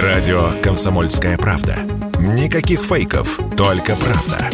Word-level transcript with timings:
Радио 0.00 0.58
«Комсомольская 0.62 1.36
правда». 1.36 1.80
Никаких 2.18 2.80
фейков, 2.80 3.38
только 3.58 3.94
правда. 3.94 4.48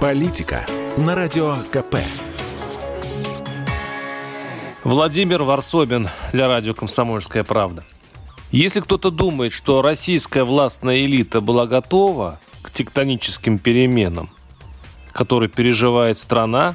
Политика 0.00 0.66
на 0.96 1.14
Радио 1.14 1.54
КП. 1.70 1.98
Владимир 4.82 5.44
Варсобин 5.44 6.08
для 6.32 6.48
радио 6.48 6.74
«Комсомольская 6.74 7.44
правда». 7.44 7.84
Если 8.50 8.80
кто-то 8.80 9.12
думает, 9.12 9.52
что 9.52 9.80
российская 9.80 10.42
властная 10.42 11.04
элита 11.04 11.40
была 11.40 11.68
готова 11.68 12.40
к 12.62 12.72
тектоническим 12.72 13.60
переменам, 13.60 14.28
которые 15.12 15.48
переживает 15.48 16.18
страна, 16.18 16.74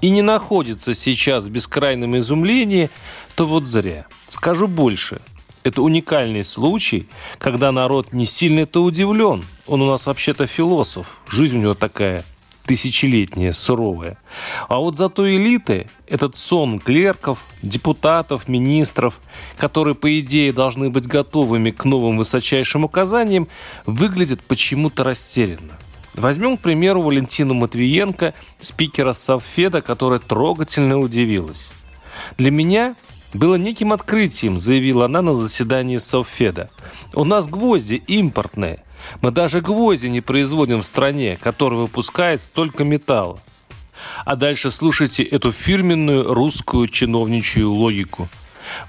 и 0.00 0.10
не 0.10 0.22
находится 0.22 0.94
сейчас 0.94 1.44
в 1.44 1.50
бескрайнем 1.50 2.16
изумлении, 2.18 2.90
то 3.34 3.46
вот 3.46 3.66
зря. 3.66 4.06
Скажу 4.28 4.68
больше. 4.68 5.20
Это 5.62 5.82
уникальный 5.82 6.44
случай, 6.44 7.08
когда 7.38 7.72
народ 7.72 8.12
не 8.12 8.24
сильно-то 8.24 8.84
удивлен. 8.84 9.44
Он 9.66 9.82
у 9.82 9.90
нас 9.90 10.06
вообще-то 10.06 10.46
философ. 10.46 11.20
Жизнь 11.28 11.56
у 11.58 11.60
него 11.60 11.74
такая 11.74 12.24
тысячелетняя, 12.66 13.52
суровая. 13.52 14.18
А 14.68 14.78
вот 14.78 14.96
зато 14.96 15.28
элиты, 15.28 15.88
этот 16.06 16.36
сон 16.36 16.78
клерков, 16.78 17.38
депутатов, 17.62 18.48
министров, 18.48 19.20
которые, 19.56 19.94
по 19.94 20.18
идее, 20.20 20.52
должны 20.52 20.90
быть 20.90 21.06
готовыми 21.06 21.70
к 21.70 21.84
новым 21.84 22.18
высочайшим 22.18 22.84
указаниям, 22.84 23.48
выглядят 23.86 24.42
почему-то 24.44 25.04
растерянно. 25.04 25.78
Возьмем, 26.16 26.56
к 26.56 26.60
примеру, 26.60 27.02
Валентину 27.02 27.54
Матвиенко, 27.54 28.32
спикера 28.58 29.12
Совфеда, 29.12 29.82
которая 29.82 30.18
трогательно 30.18 30.98
удивилась. 30.98 31.68
Для 32.38 32.50
меня 32.50 32.96
было 33.34 33.56
неким 33.56 33.92
открытием, 33.92 34.60
заявила 34.60 35.04
она 35.04 35.20
на 35.20 35.34
заседании 35.34 35.98
Совфеда. 35.98 36.70
У 37.14 37.24
нас 37.24 37.48
гвозди 37.48 38.02
импортные. 38.06 38.82
Мы 39.20 39.30
даже 39.30 39.60
гвозди 39.60 40.06
не 40.06 40.22
производим 40.22 40.80
в 40.80 40.86
стране, 40.86 41.38
которая 41.40 41.80
выпускает 41.80 42.42
столько 42.42 42.82
металла. 42.82 43.38
А 44.24 44.36
дальше 44.36 44.70
слушайте 44.70 45.22
эту 45.22 45.52
фирменную 45.52 46.32
русскую 46.32 46.88
чиновничью 46.88 47.70
логику. 47.70 48.28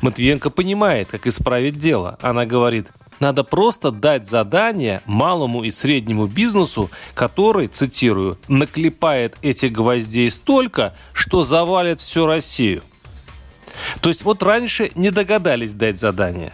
Матвиенко 0.02 0.50
понимает, 0.50 1.10
как 1.10 1.28
исправить 1.28 1.78
дело. 1.78 2.18
Она 2.22 2.46
говорит, 2.46 2.88
надо 3.20 3.44
просто 3.44 3.92
дать 3.92 4.28
задание 4.28 5.02
малому 5.06 5.64
и 5.64 5.72
среднему 5.72 6.28
бизнесу, 6.28 6.90
который, 7.14 7.68
цитирую, 7.68 8.38
наклепает 8.48 9.38
этих 9.42 9.72
гвоздей 9.72 10.30
столько, 10.30 10.96
что 11.14 11.44
завалит 11.44 12.00
всю 12.00 12.26
Россию. 12.26 12.84
То 14.02 14.10
есть 14.10 14.24
вот 14.24 14.44
раньше 14.44 14.92
не 14.96 15.12
догадались 15.12 15.74
дать 15.74 15.98
задание. 15.98 16.54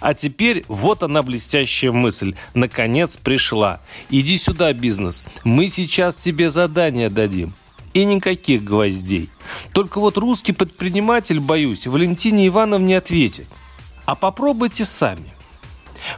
А 0.00 0.14
теперь 0.14 0.64
вот 0.68 1.02
она 1.02 1.22
блестящая 1.22 1.92
мысль. 1.92 2.34
Наконец 2.52 3.16
пришла. 3.16 3.80
Иди 4.10 4.38
сюда, 4.38 4.72
бизнес. 4.72 5.22
Мы 5.44 5.68
сейчас 5.68 6.16
тебе 6.16 6.50
задание 6.50 7.10
дадим. 7.10 7.54
И 7.92 8.04
никаких 8.04 8.64
гвоздей. 8.64 9.30
Только 9.72 10.00
вот 10.00 10.18
русский 10.18 10.52
предприниматель, 10.52 11.38
боюсь, 11.38 11.86
Валентине 11.86 12.48
Ивановне 12.48 12.98
ответит. 12.98 13.46
А 14.04 14.16
попробуйте 14.16 14.84
сами. 14.84 15.32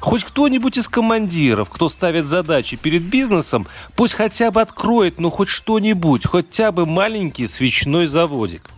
Хоть 0.01 0.25
кто-нибудь 0.25 0.79
из 0.79 0.89
командиров, 0.89 1.71
кто 1.71 1.89
ставит 1.89 2.27
задачи 2.27 2.77
перед 2.77 3.03
бизнесом, 3.03 3.67
пусть 3.95 4.15
хотя 4.15 4.51
бы 4.51 4.61
откроет, 4.61 5.19
ну 5.19 5.31
хоть 5.31 5.49
что-нибудь, 5.49 6.27
хотя 6.27 6.73
бы 6.73 6.87
маленький 6.87 7.47
свечной 7.47 8.07
заводик. 8.07 8.71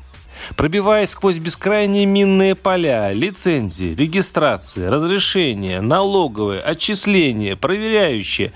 Пробиваясь 0.56 1.10
сквозь 1.10 1.38
бескрайние 1.38 2.06
минные 2.06 2.54
поля, 2.54 3.12
лицензии, 3.12 3.94
регистрации, 3.94 4.86
разрешения, 4.86 5.80
налоговые, 5.80 6.60
отчисления, 6.60 7.56
проверяющие, 7.56 8.52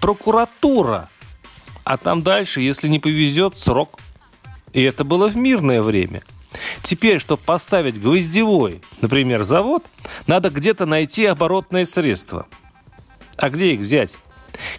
прокуратура. 0.00 1.08
А 1.84 1.96
там 1.96 2.22
дальше, 2.22 2.60
если 2.60 2.88
не 2.88 2.98
повезет, 2.98 3.58
срок. 3.58 4.00
И 4.72 4.82
это 4.82 5.04
было 5.04 5.28
в 5.28 5.36
мирное 5.36 5.82
время. 5.82 6.22
Теперь, 6.82 7.20
чтобы 7.20 7.42
поставить 7.42 8.00
гвоздевой, 8.00 8.82
например, 9.00 9.42
завод, 9.42 9.84
надо 10.26 10.50
где-то 10.50 10.86
найти 10.86 11.26
оборотные 11.26 11.86
средства. 11.86 12.46
А 13.36 13.50
где 13.50 13.74
их 13.74 13.80
взять? 13.80 14.16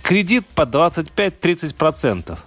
Кредит 0.04 0.46
по 0.48 0.64
25-30%. 0.64 2.38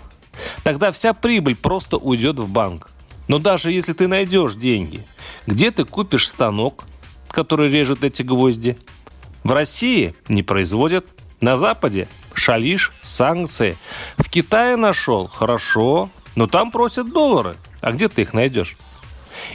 Тогда 0.62 0.92
вся 0.92 1.14
прибыль 1.14 1.56
просто 1.56 1.96
уйдет 1.96 2.38
в 2.38 2.48
банк. 2.48 2.90
Но 3.28 3.38
даже 3.38 3.70
если 3.70 3.92
ты 3.92 4.08
найдешь 4.08 4.54
деньги, 4.54 5.02
где 5.46 5.70
ты 5.70 5.84
купишь 5.84 6.28
станок, 6.28 6.84
который 7.28 7.70
режет 7.70 8.04
эти 8.04 8.22
гвозди? 8.22 8.76
В 9.42 9.52
России 9.52 10.14
не 10.28 10.42
производят. 10.42 11.06
На 11.40 11.56
Западе 11.56 12.08
шалиш, 12.32 12.92
санкции. 13.02 13.76
В 14.16 14.30
Китае 14.30 14.76
нашел, 14.76 15.28
хорошо, 15.28 16.08
но 16.36 16.46
там 16.46 16.70
просят 16.70 17.12
доллары. 17.12 17.56
А 17.80 17.92
где 17.92 18.08
ты 18.08 18.22
их 18.22 18.32
найдешь? 18.32 18.76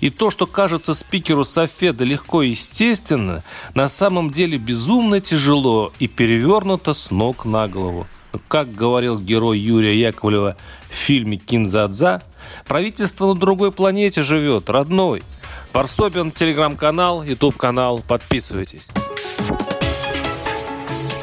И 0.02 0.10
то, 0.10 0.32
что 0.32 0.48
кажется 0.48 0.94
спикеру 0.94 1.44
Софеда 1.44 2.04
легко 2.04 2.42
и 2.42 2.50
естественно, 2.50 3.44
на 3.76 3.90
самом 3.90 4.32
деле 4.32 4.58
безумно 4.58 5.20
тяжело 5.20 5.92
и 6.00 6.08
перевернуто 6.08 6.94
с 6.94 7.12
ног 7.12 7.46
на 7.46 7.68
голову. 7.68 8.08
Как 8.48 8.74
говорил 8.74 9.20
герой 9.20 9.60
Юрия 9.60 10.00
Яковлева 10.00 10.56
в 10.90 10.94
фильме 10.94 11.38
«Кинзадза», 11.38 12.22
правительство 12.68 13.28
на 13.28 13.36
другой 13.36 13.72
планете 13.72 14.22
живет, 14.22 14.70
родной. 14.70 15.24
Парсобин, 15.72 16.32
телеграм-канал, 16.32 17.24
ютуб-канал. 17.24 18.04
Подписывайтесь. 18.08 18.88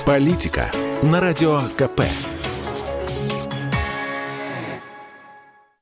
Политика 0.05 0.71
на 1.03 1.21
радио 1.21 1.63
КП. 1.77 2.03